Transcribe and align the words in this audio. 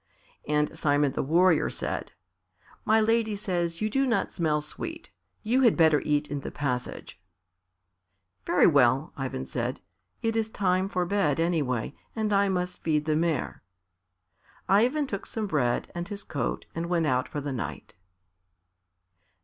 And 0.47 0.75
Simon 0.75 1.11
the 1.11 1.21
Warrior 1.21 1.69
said, 1.69 2.11
"My 2.85 2.99
lady 2.99 3.35
says 3.35 3.81
you 3.81 3.87
do 3.91 4.07
not 4.07 4.31
smell 4.33 4.59
sweet; 4.59 5.11
you 5.43 5.61
had 5.61 5.77
better 5.77 6.01
eat 6.03 6.27
in 6.31 6.39
the 6.39 6.49
passage." 6.49 7.21
"Very 8.43 8.65
well," 8.65 9.13
Ivan 9.15 9.45
said. 9.45 9.79
"It 10.23 10.35
is 10.35 10.49
time 10.49 10.89
for 10.89 11.05
bed 11.05 11.39
anyway, 11.39 11.93
and 12.15 12.33
I 12.33 12.49
must 12.49 12.81
feed 12.81 13.05
the 13.05 13.15
mare." 13.15 13.61
Ivan 14.67 15.05
took 15.05 15.27
some 15.27 15.45
bread 15.45 15.91
and 15.93 16.07
his 16.07 16.23
coat 16.23 16.65
and 16.73 16.87
went 16.89 17.05
out 17.05 17.29
for 17.29 17.39
the 17.39 17.53
night. 17.53 17.93